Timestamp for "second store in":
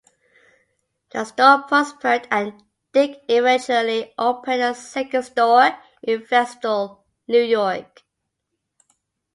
4.73-6.25